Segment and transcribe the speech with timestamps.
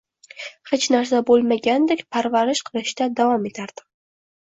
[0.69, 3.93] Hech narsa boʻlmagandek parvarish qilishda davom etardim